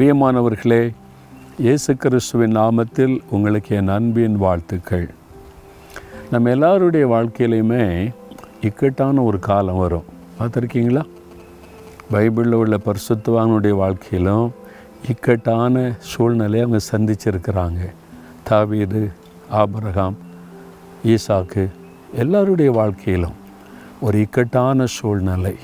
பிரியமானவர்களே 0.00 0.94
இயேசு 1.58 1.96
கிறிஸ்துவின் 1.96 2.56
நாமத்தில் 2.56 3.20
உங்களுக்கு 3.30 3.76
என் 3.76 3.88
அன்பின் 3.88 4.36
வாழ்த்துக்கள். 4.36 5.10
நம்ம 6.30 6.50
எல்லாருடைய 6.50 7.08
வாழ்க்கையிலையுமே 7.08 8.14
இக்கட்டான 8.60 9.22
ஒரு 9.22 9.38
காலம் 9.38 9.76
வரும். 9.76 10.02
பார்த்துருக்கீங்களா? 10.38 11.02
பைபிளில் 12.12 12.52
உள்ள 12.52 12.76
பரிசுத்துவானுடைய 12.76 13.70
வாழ்க்கையிலும் 13.70 14.52
இக்கட்டான 15.08 15.94
சூழ்நிலையை 15.98 16.60
அவங்க 16.60 16.84
சந்திச்சிருக்கிறாங்க. 16.92 17.90
தாவீது 18.42 19.10
ஆபரகாம் 19.52 20.14
ஈசாக்கு 21.04 21.68
எல்லாருடைய 22.14 22.70
வாழ்க்கையிலும் 22.70 23.34
ஒரு 24.00 24.20
இக்கட்டான 24.20 24.86
சூழ்நிலை. 24.86 25.56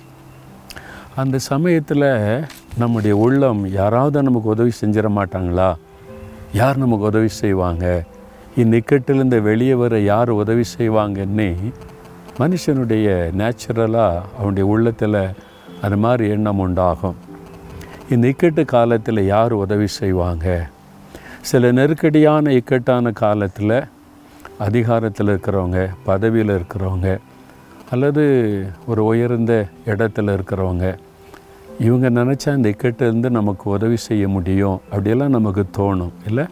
அந்த 1.16 1.38
சமயத்தில் 1.38 2.44
நம்முடைய 2.78 3.16
உள்ளம் 3.16 3.66
யாராவது 3.66 4.22
நமக்கு 4.22 4.48
உதவி 4.48 4.70
செஞ்சிட 4.80 5.08
மாட்டாங்களா? 5.08 5.74
யார் 6.52 6.76
நமக்கு 6.76 7.04
உதவி 7.04 7.28
செய்வாங்க? 7.28 8.04
இந்நிக்கட்டிலிருந்து 8.56 9.42
வெளியே 9.42 9.74
வர 9.74 10.00
யார் 10.00 10.30
உதவி 10.30 10.62
செய்வாங்கன்னு 10.78 11.56
மனுஷனுடைய 12.38 13.06
நேச்சுரலாக 13.38 14.22
அவனுடைய 14.38 14.66
உள்ளத்தில் 14.68 15.28
அது 15.82 15.96
மாதிரி 15.96 16.28
எண்ணம் 16.28 16.58
உண்டாகும். 16.58 17.16
இந்த 18.10 18.28
இக்கட்டு 18.28 18.64
காலத்தில் 18.64 19.26
யார் 19.26 19.52
உதவி 19.52 19.86
செய்வாங்க? 19.86 20.66
சில 21.40 21.72
நெருக்கடியான 21.72 22.52
இக்கட்டான 22.52 23.10
காலத்தில் 23.10 23.84
அதிகாரத்தில் 24.58 25.26
இருக்கிறவங்க 25.26 25.88
பதவியில் 26.04 26.60
இருக்கிறவங்க 26.60 27.18
அல்லது 27.90 28.24
ஒரு 28.86 29.04
உயர்ந்த 29.04 29.66
இடத்துல 29.86 30.38
இருக்கிறவங்க 30.38 30.98
இவங்க 31.80 32.10
நினச்சா 32.10 32.56
இந்த 32.56 32.68
இக்கட்டிலேருந்து 32.68 33.30
நமக்கு 33.30 33.70
உதவி 33.70 33.96
செய்ய 33.96 34.28
முடியும். 34.28 34.80
அப்படியெல்லாம் 34.84 35.30
நமக்கு 35.30 35.64
தோணும். 35.78 36.10
இல்லை? 36.26 36.44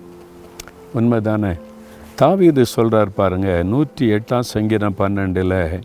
உண்மைதானே? 0.95 1.59
இது 2.41 2.67
சொல்கிறார் 2.67 3.15
பாருங்க 3.15 3.63
நூற்றி 3.63 4.11
எட்டாம் 4.13 4.41
சங்கீதம் 4.41 4.95
பன்னெண்டில் 4.99 5.81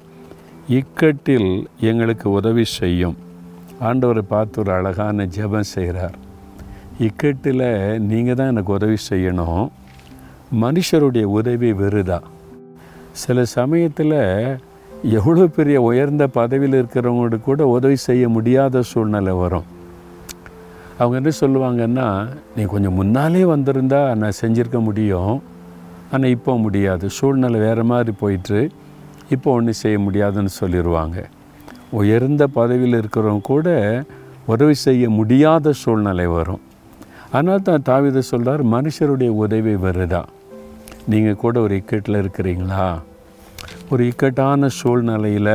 இக்கட்டில் 0.69 1.65
எங்களுக்கு 1.79 2.31
உதவி 2.31 2.63
செய்யும். 2.63 3.17
ஆண்டவரை 3.81 4.21
பார்த்து 4.21 4.61
ஒரு 4.61 4.71
அழகான 4.71 5.25
ஜெபம் 5.25 5.63
செய்கிறார். 5.63 6.15
இக்கட்டில் 6.99 7.97
நீங்கள் 7.97 8.35
தான் 8.35 8.47
எனக்கு 8.47 8.73
உதவி 8.73 8.95
செய்யணும். 9.09 9.69
மனுஷருடைய 10.61 11.23
உதவி 11.23 11.71
வெறுதா? 11.71 12.19
சில 13.11 13.45
சமயத்தில் 13.45 14.59
எவ்வளோ 15.03 15.44
பெரிய 15.58 15.81
உயர்ந்த 15.81 16.23
பதவியில் 16.28 16.78
இருக்கிறவங்களுக்கு 16.80 17.39
கூட 17.42 17.66
உதவி 17.67 17.95
செய்ய 18.05 18.30
முடியாத 18.30 18.81
சூழ்நிலை 18.81 19.33
வரும். 19.41 19.67
அவங்க 21.00 21.16
என்ன 21.22 21.31
சொல்லுவாங்கன்னா 21.41 22.08
நீ 22.56 22.64
கொஞ்சம் 22.73 22.97
முன்னாலே 23.00 23.44
வந்திருந்தா 23.53 24.02
நான் 24.22 24.39
செஞ்சுருக்க 24.41 24.80
முடியும். 24.88 25.41
ஆனால் 26.14 26.33
இப்போ 26.36 26.58
முடியாது. 26.66 27.09
சூழ்நிலை 27.17 27.59
வேறு 27.66 27.83
மாதிரி 27.91 28.11
போயிட்டு 28.22 28.59
இப்போ 29.36 29.50
ஒன்றும் 29.58 29.81
செய்ய 29.83 29.97
முடியாதுன்னு 30.00 30.52
சொல்லிடுவாங்க 30.61 31.17
உயர்ந்த 32.02 32.44
பதவியில் 32.59 33.00
இருக்கிறவங்க 33.02 33.50
கூட 33.53 33.67
உதவி 34.53 34.75
செய்ய 34.86 35.09
முடியாத 35.09 35.73
சூழ்நிலை 35.84 36.28
வரும். 36.38 36.63
ஆனால் 37.38 37.67
தான் 37.67 37.86
தாவித 37.89 38.23
சொல்கிறார் 38.31 38.63
மனுஷருடைய 38.75 39.31
உதவி 39.44 39.75
வருதா 39.86 40.23
நீங்கள் 41.13 41.41
கூட 41.44 41.56
ஒரு 41.66 41.73
இக்கட்டில் 41.80 42.22
இருக்கிறீங்களா? 42.23 42.88
ஒரு 43.89 44.07
இக்கட்டான 44.07 44.67
சூழ்நிலையில் 44.67 45.53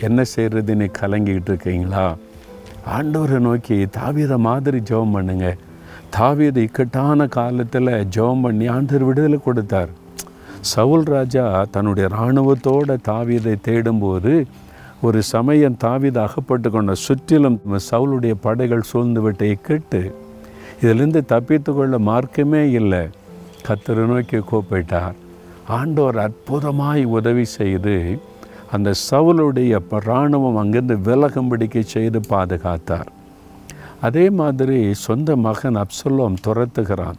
என்ன 0.00 0.22
செய்கிறதுன்னு 0.36 0.86
கலங்கிக்கிட்டு 1.00 1.50
இருக்கீங்களா? 1.52 2.16
ஆண்டவரை 2.96 3.38
நோக்கி 3.38 3.76
தாவீத 3.98 4.38
மாதிரி 4.38 4.78
ஜெபம் 4.78 5.12
பண்ணுங்க. 5.12 5.56
தாவீது 6.10 6.62
இக்கட்டான 6.62 7.26
காலத்தில் 7.26 7.92
ஜெபம் 8.16 8.42
பண்ணி 8.42 8.66
ஆண்டவர் 8.66 9.04
விடுதலை 9.04 9.38
கொடுத்தார். 9.38 9.88
சவுல் 10.60 11.02
ராஜா 11.02 11.66
தன்னுடைய 11.70 12.08
இராணுவத்தோட 12.12 12.96
தாவீதை 13.08 13.54
தேடும்போது 13.68 14.46
ஒரு 15.02 15.22
சமயம் 15.22 15.76
தாவீது 15.76 16.20
அகப்பட்டு 16.20 16.70
கொண்ட 16.70 16.94
சுற்றிலும் 16.94 17.60
சவுளுடைய 17.90 18.34
படைகள் 18.40 18.88
சூழ்ந்து 18.90 19.20
விட்ட 19.20 19.44
இக்கட்டு 19.44 20.00
இதிலிருந்து 20.82 21.24
தப்பித்து 21.24 21.74
கொள்ள 21.74 21.98
மார்க்கமே 21.98 22.70
இல்லை. 22.70 23.08
கத்தரை 23.68 24.04
நோக்கி 24.06 24.36
கூப்பிட்டார். 24.36 25.16
ஆண்டவர் 25.68 26.30
அற்புதமாய் 26.30 27.04
உதவி 27.04 27.44
செய்து 27.44 28.20
அந்த 28.72 28.92
சவுளுடைய 29.10 29.76
ப- 29.76 30.00
இராணுவம் 30.04 30.56
அங்கிருந்து 30.56 30.96
விலகும்படிக்கு 30.96 31.80
செய்து 31.80 32.20
பாதுகாத்தார். 32.28 33.06
அதே 34.00 34.30
மாதிரி 34.30 34.94
சொந்த 34.94 35.36
மகன் 35.36 35.76
அப்சல்லோம் 35.76 36.36
துரத்துகிறான். 36.46 37.14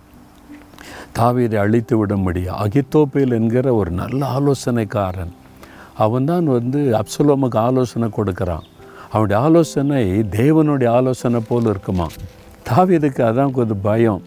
தாவீதை 1.20 1.56
அழித்து 1.56 1.98
விட 1.98 2.16
முடியும் 2.16 2.56
அகித்தோப்பில் 2.56 3.32
என்கிற 3.32 3.74
ஒரு 3.74 3.92
நல்ல 3.92 4.40
ஆலோசனைக்காரன். 4.40 5.32
அவன்தான் 5.98 6.46
வந்து 6.46 6.94
அப்சலோமுக்கு 6.94 7.56
ஆலோசனை 7.56 8.10
கொடுக்குறான். 8.18 8.62
அவனுடைய 9.10 9.42
ஆலோசனை 9.42 10.20
தேவனுடைய 10.20 10.88
ஆலோசனை 10.88 11.40
போல் 11.48 11.66
இருக்குமா? 11.66 12.08
தாவீதுக்கு 12.70 13.24
அதான் 13.24 13.52
கொஞ்சம் 13.52 13.82
பயம். 13.82 14.22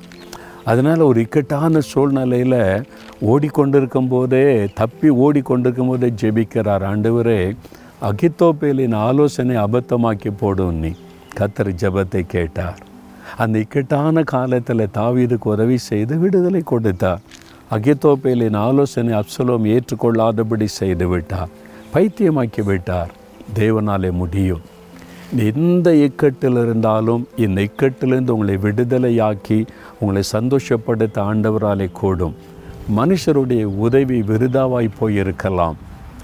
அதனால் 0.64 0.98
ஒரு 0.98 1.20
இக்கட்டான 1.20 1.80
சூழ்நிலையில் 1.80 2.84
ஓடிக்கொண்டிருக்கும் 3.26 4.08
போதே 4.08 4.68
தப்பி 4.74 5.10
ஓடிக்கொண்டிருக்கும் 5.10 5.86
போதே 5.86 6.12
ஜெபிக்கிறார் 6.20 6.84
ஆண்டவரே 6.90 7.56
அகித்தோப்பேலின் 8.02 8.94
ஆலோசனை 8.94 9.56
அபத்தமாக்கி 9.56 10.30
போடும் 10.38 10.74
நீ. 10.74 10.90
கத்தர் 11.36 11.70
ஜெபத்தை 11.82 12.20
கேட்டார். 12.26 12.78
அந்த 13.36 13.58
இக்கட்டான 13.58 14.22
காலத்தில் 14.22 14.88
தாவீதுக்கு 14.94 15.48
உதவி 15.54 15.76
செய்து 15.76 16.18
விடுதலை 16.18 16.60
கொடுத்தார். 16.60 17.20
அகித்தோப்பேலின் 17.70 18.56
ஆலோசனை 18.56 19.18
அப்சலோம் 19.18 19.78
ஏற்றுக்கொள்ளாதபடி 19.78 20.64
செய்து 20.64 21.08
விட்டார். 21.08 21.48
பைத்தியமாக்கி 21.94 22.64
விட்டார். 22.64 23.10
தேவனாலே 23.54 24.10
முடியும். 24.10 24.60
எந்த 25.36 25.90
இக்கட்டில் 25.90 26.62
இருந்தாலும் 26.62 27.28
இந்த 27.36 27.60
இக்கட்டிலிருந்து 27.60 28.30
உங்களை 28.30 28.56
விடுதலையாக்கி 28.56 29.66
உங்களை 30.00 30.22
சந்தோஷப்படுத்த 30.32 31.18
ஆண்டவராலே 31.30 31.92
கூடும். 31.92 32.34
மனுஷருடைய 32.88 33.64
உதவி 33.64 34.22
விருதாவாய் 34.22 34.88
போயிருக்கலாம். 35.00 35.74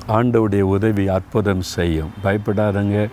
ஆண்டவுடைய 0.08 0.60
உதவி 0.60 1.08
அற்புதம் 1.08 1.60
செய்யும். 1.60 2.10
பயப்படாதங்க. 2.24 3.08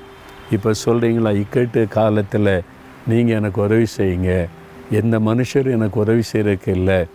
இப்போ 0.52 0.72
சொல்கிறீங்களா 0.86 1.44
இக்கட்டு 1.44 1.88
காலத்தில் 1.88 2.62
நீங்கள் 3.08 3.36
எனக்கு 3.36 3.62
உதவி 3.62 3.86
செய்யுங்க. 3.98 4.48
எந்த 4.92 5.20
மனுஷரும் 5.20 5.72
எனக்கு 5.72 6.00
உதவி 6.00 6.22
செய்கிறதுக்கு 6.31 6.68
இல்லை 6.68 7.06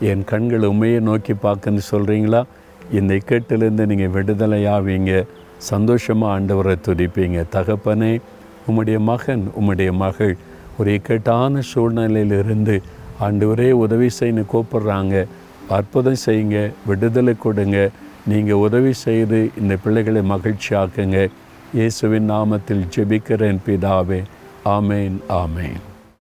என் 0.00 0.24
கண்கள் 0.24 0.62
உண்மையை 0.62 1.00
நோக்கி 1.00 1.32
பார்க்குன்னு 1.32 1.82
சொல்கிறீங்களா 1.90 2.44
இந்த 2.90 3.14
இக்கட்டிலேருந்து 3.14 3.86
நீங்கள் 3.86 4.14
விடுதலையாவீங்க. 4.16 5.24
சந்தோஷமாக 5.56 6.40
ஆண்டவரை 6.40 6.76
துடிப்பீங்க 6.86 7.44
தகப்பனே 7.52 8.20
உம்முடைய 8.68 8.98
மகன் 8.98 9.52
உம்முடைய 9.60 9.92
மகள் 9.92 10.36
ஒரு 10.78 10.92
இக்கட்டான 10.92 11.60
சூழ்நிலையிலிருந்து 11.74 12.82
ஆண்டு 13.18 13.48
ஒரே 13.48 13.72
உதவி 13.72 14.08
செய்யணும்னு 14.20 14.44
கூப்பிட்றாங்க. 14.52 15.26
அற்புதம் 15.68 16.22
செய்யுங்க 16.26 16.72
விடுதலை 16.86 17.34
கொடுங்க. 17.38 17.88
நீங்கள் 18.26 18.62
உதவி 18.66 18.92
செய்து 18.92 19.50
இந்த 19.60 19.76
பிள்ளைகளை 19.84 20.22
மகிழ்ச்சியாக்குங்க. 20.30 21.28
இயேசுவின் 21.74 22.30
நாமத்தில் 22.30 22.88
ஜெபிக்கிறேன் 22.96 23.58
பிதாவே. 23.66 24.22
ஆமேன் 24.64 25.18
ஆமேன். 25.28 25.80